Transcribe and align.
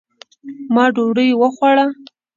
ما 0.73 0.85
ډوډۍ 0.95 1.29
وخوړه 1.41 1.85